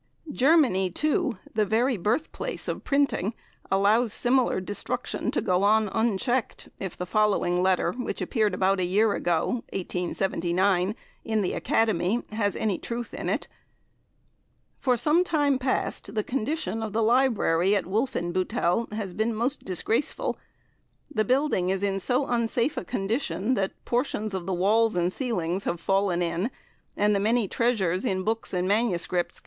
[0.31, 3.35] Germany, too, the very birth place of Printing,
[3.69, 8.83] allows similar destruction to go on unchecked, if the following letter, which appeared about a
[8.83, 13.47] Year ago (1879) in the Academy has any truth in it:
[14.79, 20.35] "For some time past the condition of the library at Wolfenbuttel has been most disgraceful.
[21.13, 25.65] The building is in so unsafe a condition that portions of the walls and ceilings
[25.65, 26.49] have fallen in,
[26.97, 29.07] and the many treasures in Books and MSS.